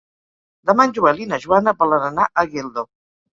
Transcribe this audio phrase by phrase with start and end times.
[0.69, 2.87] Demà en Joel i na Joana volen anar a Geldo.